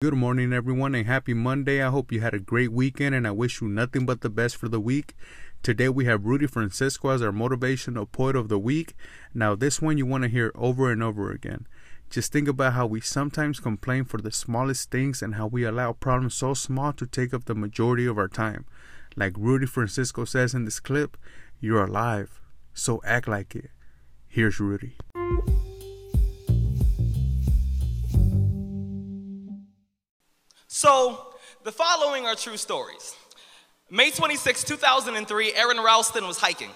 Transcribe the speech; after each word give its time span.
Good 0.00 0.14
morning, 0.14 0.52
everyone, 0.52 0.94
and 0.94 1.08
happy 1.08 1.34
Monday. 1.34 1.82
I 1.82 1.90
hope 1.90 2.12
you 2.12 2.20
had 2.20 2.32
a 2.32 2.38
great 2.38 2.70
weekend, 2.70 3.16
and 3.16 3.26
I 3.26 3.32
wish 3.32 3.60
you 3.60 3.66
nothing 3.66 4.06
but 4.06 4.20
the 4.20 4.30
best 4.30 4.54
for 4.54 4.68
the 4.68 4.78
week. 4.78 5.16
Today, 5.60 5.88
we 5.88 6.04
have 6.04 6.24
Rudy 6.24 6.46
Francisco 6.46 7.08
as 7.08 7.20
our 7.20 7.32
motivational 7.32 8.08
poet 8.08 8.36
of 8.36 8.48
the 8.48 8.60
week. 8.60 8.94
Now, 9.34 9.56
this 9.56 9.82
one 9.82 9.98
you 9.98 10.06
want 10.06 10.22
to 10.22 10.28
hear 10.28 10.52
over 10.54 10.92
and 10.92 11.02
over 11.02 11.32
again. 11.32 11.66
Just 12.10 12.30
think 12.30 12.46
about 12.46 12.74
how 12.74 12.86
we 12.86 13.00
sometimes 13.00 13.58
complain 13.58 14.04
for 14.04 14.18
the 14.18 14.30
smallest 14.30 14.92
things 14.92 15.20
and 15.20 15.34
how 15.34 15.48
we 15.48 15.64
allow 15.64 15.94
problems 15.94 16.36
so 16.36 16.54
small 16.54 16.92
to 16.92 17.04
take 17.04 17.34
up 17.34 17.46
the 17.46 17.56
majority 17.56 18.06
of 18.06 18.18
our 18.18 18.28
time. 18.28 18.66
Like 19.16 19.32
Rudy 19.36 19.66
Francisco 19.66 20.24
says 20.24 20.54
in 20.54 20.64
this 20.64 20.78
clip, 20.78 21.16
you're 21.58 21.82
alive, 21.82 22.40
so 22.72 23.00
act 23.04 23.26
like 23.26 23.56
it. 23.56 23.70
Here's 24.28 24.60
Rudy. 24.60 24.96
So, 30.78 31.26
the 31.64 31.72
following 31.72 32.24
are 32.26 32.36
true 32.36 32.56
stories. 32.56 33.16
May 33.90 34.12
26, 34.12 34.62
2003, 34.62 35.54
Aron 35.54 35.78
Ralston 35.78 36.24
was 36.24 36.38
hiking. 36.38 36.70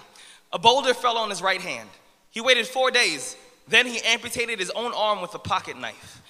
A 0.51 0.59
boulder 0.59 0.93
fell 0.93 1.17
on 1.17 1.29
his 1.29 1.41
right 1.41 1.61
hand. 1.61 1.87
He 2.29 2.41
waited 2.41 2.67
four 2.67 2.91
days. 2.91 3.37
Then 3.65 3.87
he 3.87 4.01
amputated 4.01 4.59
his 4.59 4.71
own 4.71 4.91
arm 4.93 5.21
with 5.21 5.33
a 5.35 5.39
pocket 5.39 5.79
knife. 5.79 6.21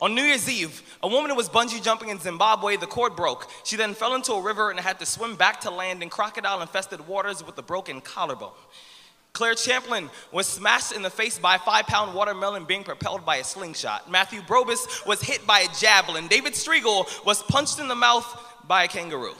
On 0.00 0.12
New 0.12 0.24
Year's 0.24 0.50
Eve, 0.50 0.82
a 1.04 1.06
woman 1.06 1.36
was 1.36 1.48
bungee 1.48 1.80
jumping 1.80 2.08
in 2.08 2.18
Zimbabwe. 2.18 2.76
The 2.76 2.88
cord 2.88 3.14
broke. 3.14 3.48
She 3.62 3.76
then 3.76 3.94
fell 3.94 4.16
into 4.16 4.32
a 4.32 4.42
river 4.42 4.72
and 4.72 4.80
had 4.80 4.98
to 4.98 5.06
swim 5.06 5.36
back 5.36 5.60
to 5.60 5.70
land 5.70 6.02
in 6.02 6.10
crocodile 6.10 6.62
infested 6.62 7.06
waters 7.06 7.46
with 7.46 7.56
a 7.58 7.62
broken 7.62 8.00
collarbone. 8.00 8.58
Claire 9.34 9.56
Champlin 9.56 10.08
was 10.30 10.46
smashed 10.46 10.92
in 10.92 11.02
the 11.02 11.10
face 11.10 11.40
by 11.40 11.56
a 11.56 11.58
five 11.58 11.88
pound 11.88 12.14
watermelon 12.14 12.64
being 12.64 12.84
propelled 12.84 13.26
by 13.26 13.36
a 13.36 13.44
slingshot. 13.44 14.08
Matthew 14.08 14.40
Brobst 14.40 15.04
was 15.08 15.20
hit 15.20 15.44
by 15.44 15.60
a 15.60 15.68
javelin. 15.74 16.28
David 16.28 16.52
Striegel 16.52 17.04
was 17.26 17.42
punched 17.42 17.80
in 17.80 17.88
the 17.88 17.96
mouth 17.96 18.24
by 18.68 18.84
a 18.84 18.88
kangaroo. 18.88 19.34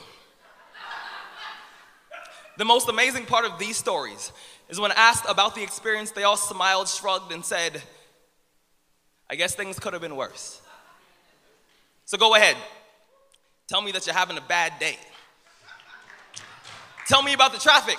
The 2.59 2.65
most 2.65 2.89
amazing 2.89 3.27
part 3.27 3.45
of 3.45 3.57
these 3.61 3.77
stories 3.77 4.33
is 4.69 4.81
when 4.81 4.91
asked 4.93 5.27
about 5.29 5.55
the 5.55 5.63
experience, 5.63 6.11
they 6.11 6.25
all 6.25 6.37
smiled, 6.37 6.89
shrugged, 6.89 7.31
and 7.31 7.45
said, 7.45 7.81
I 9.31 9.37
guess 9.37 9.55
things 9.55 9.79
could 9.79 9.93
have 9.93 10.03
been 10.03 10.17
worse. 10.17 10.61
So 12.05 12.19
go 12.19 12.35
ahead. 12.35 12.57
Tell 13.69 13.81
me 13.81 13.93
that 13.93 14.07
you're 14.07 14.15
having 14.15 14.39
a 14.39 14.43
bad 14.43 14.73
day. 14.81 14.99
Tell 17.07 17.23
me 17.23 17.33
about 17.33 17.53
the 17.53 17.61
traffic. 17.61 17.99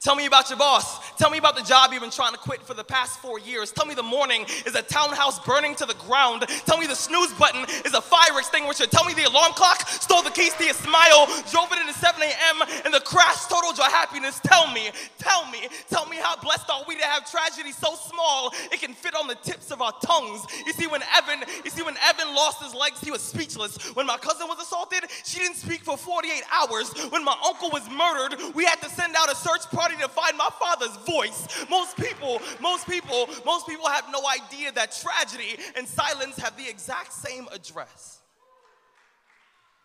Tell 0.00 0.14
me 0.14 0.26
about 0.26 0.50
your 0.50 0.58
boss. 0.58 1.03
Tell 1.16 1.30
me 1.30 1.38
about 1.38 1.56
the 1.56 1.62
job 1.62 1.92
you've 1.92 2.02
been 2.02 2.10
trying 2.10 2.32
to 2.32 2.38
quit 2.38 2.62
for 2.62 2.74
the 2.74 2.84
past 2.84 3.20
four 3.20 3.38
years. 3.38 3.70
Tell 3.70 3.86
me 3.86 3.94
the 3.94 4.02
morning 4.02 4.44
is 4.66 4.74
a 4.74 4.82
townhouse 4.82 5.38
burning 5.44 5.74
to 5.76 5.86
the 5.86 5.94
ground. 6.06 6.44
Tell 6.66 6.78
me 6.78 6.86
the 6.86 6.96
snooze 6.96 7.32
button 7.34 7.64
is 7.84 7.94
a 7.94 8.00
fire 8.00 8.38
extinguisher. 8.38 8.86
Tell 8.86 9.04
me 9.04 9.14
the 9.14 9.24
alarm 9.24 9.52
clock 9.52 9.86
stole 9.88 10.22
the 10.22 10.30
keys 10.30 10.54
to 10.54 10.64
your 10.64 10.74
smile, 10.74 11.26
drove 11.50 11.72
it 11.72 11.78
into 11.78 11.94
7 11.94 12.20
a.m., 12.20 12.68
and 12.84 12.92
the 12.92 13.00
crash 13.00 13.46
totaled 13.46 13.78
your 13.78 13.90
happiness. 13.90 14.40
Tell 14.44 14.70
me, 14.72 14.90
tell 15.18 15.50
me, 15.50 15.68
tell 15.88 16.06
me 16.06 16.16
how 16.16 16.36
blessed 16.36 16.68
are 16.70 16.84
we 16.88 16.96
to 16.96 17.04
have 17.04 17.30
tragedy 17.30 17.72
so 17.72 17.94
small 17.94 18.52
it 18.72 18.80
can 18.80 18.94
fit 18.94 19.14
on 19.14 19.26
the 19.26 19.36
tips 19.36 19.70
of 19.70 19.82
our 19.82 19.92
tongues. 20.04 20.44
You 20.66 20.72
see, 20.72 20.86
when 20.86 21.02
Evan, 21.14 21.44
you 21.64 21.70
see, 21.70 21.82
when 21.82 21.96
Evan 22.02 22.34
lost 22.34 22.62
his 22.62 22.74
legs, 22.74 23.00
he 23.00 23.10
was 23.10 23.22
speechless. 23.22 23.76
When 23.94 24.06
my 24.06 24.16
cousin 24.16 24.48
was 24.48 24.58
assaulted, 24.60 25.04
she 25.24 25.38
didn't 25.38 25.56
speak 25.56 25.82
for 25.82 25.96
48 25.96 26.42
hours. 26.52 26.92
When 27.10 27.24
my 27.24 27.36
uncle 27.46 27.70
was 27.70 27.88
murdered, 27.90 28.54
we 28.54 28.64
had 28.64 28.80
to 28.82 28.90
send 28.90 29.14
out 29.16 29.30
a 29.30 29.36
search 29.36 29.62
party 29.70 29.96
to 30.00 30.08
find 30.08 30.36
my 30.36 30.48
father's 30.58 30.96
voice. 31.06 31.66
Most 31.70 31.96
people, 31.96 32.40
most 32.60 32.88
people, 32.88 33.28
most 33.44 33.66
people 33.66 33.88
have 33.88 34.06
no 34.10 34.22
idea 34.28 34.72
that 34.72 34.96
tragedy 35.00 35.56
and 35.76 35.86
silence 35.86 36.38
have 36.38 36.56
the 36.56 36.68
exact 36.68 37.12
same 37.12 37.46
address. 37.52 38.20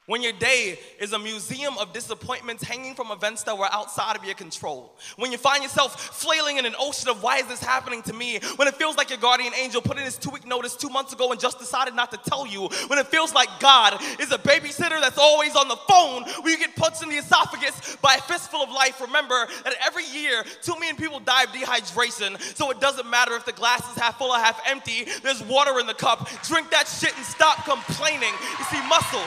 When 0.09 0.23
your 0.23 0.31
day 0.31 0.79
is 0.99 1.13
a 1.13 1.19
museum 1.19 1.77
of 1.77 1.93
disappointments 1.93 2.63
hanging 2.63 2.95
from 2.95 3.11
events 3.11 3.43
that 3.43 3.55
were 3.55 3.69
outside 3.71 4.15
of 4.15 4.25
your 4.25 4.33
control. 4.33 4.91
When 5.17 5.31
you 5.31 5.37
find 5.37 5.61
yourself 5.61 6.01
flailing 6.15 6.57
in 6.57 6.65
an 6.65 6.73
ocean 6.79 7.09
of 7.09 7.21
why 7.21 7.37
is 7.37 7.45
this 7.45 7.61
happening 7.61 8.01
to 8.01 8.13
me? 8.13 8.39
When 8.55 8.67
it 8.67 8.73
feels 8.73 8.97
like 8.97 9.11
your 9.11 9.19
guardian 9.19 9.53
angel 9.53 9.83
put 9.83 9.99
in 9.99 10.05
his 10.05 10.17
two 10.17 10.31
week 10.31 10.47
notice 10.47 10.75
two 10.75 10.89
months 10.89 11.13
ago 11.13 11.31
and 11.31 11.39
just 11.39 11.59
decided 11.59 11.93
not 11.93 12.09
to 12.09 12.17
tell 12.27 12.47
you. 12.47 12.69
When 12.87 12.97
it 12.97 13.05
feels 13.05 13.35
like 13.35 13.49
God 13.59 14.01
is 14.19 14.31
a 14.31 14.39
babysitter 14.39 14.99
that's 14.99 15.19
always 15.19 15.55
on 15.55 15.67
the 15.67 15.75
phone 15.75 16.23
when 16.41 16.53
you 16.53 16.57
get 16.57 16.75
punched 16.75 17.03
in 17.03 17.09
the 17.09 17.17
esophagus 17.17 17.95
by 18.01 18.15
a 18.15 18.21
fistful 18.21 18.63
of 18.63 18.71
life. 18.71 18.99
Remember 19.01 19.45
that 19.63 19.75
every 19.85 20.05
year, 20.05 20.43
two 20.63 20.73
million 20.79 20.95
people 20.95 21.19
die 21.19 21.43
of 21.43 21.49
dehydration. 21.49 22.41
So 22.57 22.71
it 22.71 22.81
doesn't 22.81 23.07
matter 23.07 23.35
if 23.35 23.45
the 23.45 23.51
glass 23.51 23.87
is 23.91 24.01
half 24.01 24.17
full 24.17 24.31
or 24.31 24.39
half 24.39 24.59
empty, 24.65 25.05
there's 25.21 25.43
water 25.43 25.79
in 25.79 25.85
the 25.85 25.93
cup. 25.93 26.27
Drink 26.47 26.71
that 26.71 26.87
shit 26.87 27.15
and 27.15 27.23
stop 27.27 27.63
complaining. 27.63 28.33
You 28.57 28.65
see, 28.71 28.81
muscle. 28.87 29.21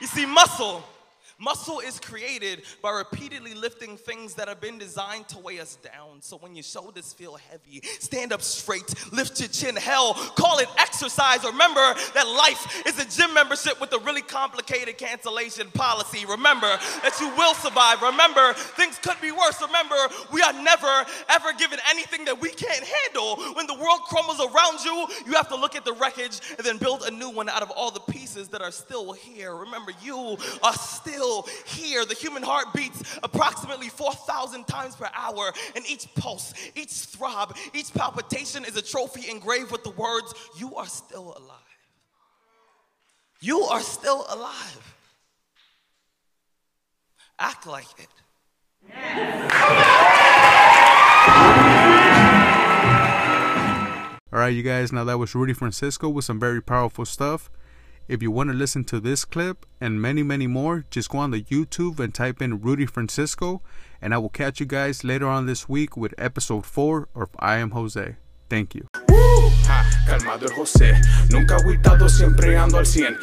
You 0.00 0.06
see, 0.06 0.26
muscle 0.26 0.84
Muscle 1.38 1.80
is 1.80 2.00
created 2.00 2.62
by 2.80 2.90
repeatedly 2.90 3.52
lifting 3.52 3.98
things 3.98 4.34
that 4.34 4.48
have 4.48 4.58
been 4.58 4.78
designed 4.78 5.28
to 5.28 5.38
weigh 5.38 5.60
us 5.60 5.76
down. 5.76 6.22
So 6.22 6.38
when 6.38 6.54
your 6.56 6.62
shoulders 6.62 7.12
feel 7.12 7.36
heavy, 7.36 7.82
stand 8.00 8.32
up 8.32 8.40
straight, 8.40 9.12
lift 9.12 9.38
your 9.38 9.50
chin. 9.50 9.76
Hell, 9.76 10.14
call 10.14 10.58
it 10.60 10.68
exercise. 10.78 11.44
Remember 11.44 11.94
that 12.14 12.26
life 12.26 12.82
is 12.86 12.98
a 12.98 13.04
gym 13.04 13.34
membership 13.34 13.78
with 13.82 13.92
a 13.92 13.98
really 13.98 14.22
complicated 14.22 14.96
cancellation 14.96 15.70
policy. 15.72 16.24
Remember 16.24 16.72
that 17.02 17.18
you 17.20 17.28
will 17.36 17.52
survive. 17.52 18.00
Remember 18.00 18.54
things 18.54 18.98
could 18.98 19.20
be 19.20 19.30
worse. 19.30 19.60
Remember 19.60 19.96
we 20.32 20.40
are 20.40 20.54
never 20.54 21.04
ever 21.28 21.52
given 21.58 21.78
anything 21.90 22.24
that 22.24 22.40
we 22.40 22.48
can't 22.48 22.82
handle. 22.82 23.36
When 23.54 23.66
the 23.66 23.74
world 23.74 24.00
crumbles 24.08 24.40
around 24.40 24.82
you, 24.86 25.06
you 25.26 25.32
have 25.34 25.48
to 25.48 25.56
look 25.56 25.76
at 25.76 25.84
the 25.84 25.92
wreckage 25.92 26.40
and 26.56 26.66
then 26.66 26.78
build 26.78 27.02
a 27.02 27.10
new 27.10 27.28
one 27.28 27.50
out 27.50 27.62
of 27.62 27.70
all 27.72 27.90
the 27.90 28.00
pieces 28.00 28.48
that 28.48 28.62
are 28.62 28.70
still 28.70 29.12
here. 29.12 29.54
Remember 29.54 29.92
you 30.02 30.38
are 30.62 30.72
still 30.72 31.25
still 31.26 31.48
here. 31.64 32.04
The 32.04 32.14
human 32.14 32.42
heart 32.42 32.72
beats 32.74 33.18
approximately 33.22 33.88
4,000 33.88 34.66
times 34.66 34.96
per 34.96 35.08
hour, 35.14 35.52
and 35.74 35.84
each 35.88 36.12
pulse, 36.14 36.54
each 36.74 36.90
throb, 36.90 37.56
each 37.74 37.92
palpitation 37.92 38.64
is 38.64 38.76
a 38.76 38.82
trophy 38.82 39.30
engraved 39.30 39.70
with 39.72 39.84
the 39.84 39.90
words, 39.90 40.34
You 40.58 40.74
are 40.76 40.86
still 40.86 41.36
alive. 41.36 41.60
You 43.40 43.62
are 43.62 43.80
still 43.82 44.24
alive. 44.28 44.94
Act 47.38 47.66
like 47.66 47.86
it. 47.98 48.08
All 54.32 54.40
right, 54.40 54.48
you 54.48 54.62
guys, 54.62 54.92
now 54.92 55.04
that 55.04 55.18
was 55.18 55.34
Rudy 55.34 55.52
Francisco 55.52 56.08
with 56.08 56.24
some 56.24 56.40
very 56.40 56.62
powerful 56.62 57.04
stuff. 57.04 57.50
If 58.08 58.22
you 58.22 58.30
want 58.30 58.50
to 58.50 58.54
listen 58.54 58.84
to 58.84 59.00
this 59.00 59.24
clip 59.24 59.66
and 59.80 60.00
many, 60.00 60.22
many 60.22 60.46
more, 60.46 60.84
just 60.90 61.10
go 61.10 61.18
on 61.18 61.32
the 61.32 61.42
YouTube 61.42 61.98
and 61.98 62.14
type 62.14 62.40
in 62.40 62.60
Rudy 62.60 62.86
Francisco, 62.86 63.62
and 64.00 64.14
I 64.14 64.18
will 64.18 64.28
catch 64.28 64.60
you 64.60 64.66
guys 64.66 65.02
later 65.02 65.26
on 65.26 65.46
this 65.46 65.68
week 65.68 65.96
with 65.96 66.14
episode 66.16 66.66
4 66.66 67.08
of 67.16 67.30
I 67.40 67.56
Am 67.56 67.72
Jose. 67.72 68.16
Thank 68.48 68.76
you. 68.76 68.86
calmado 70.06 70.46
el 70.46 70.52
José, 70.52 71.00
nunca 71.30 71.58
siempre 72.08 72.56
ando 72.56 72.78
al 72.78 72.86
100. 72.86 73.14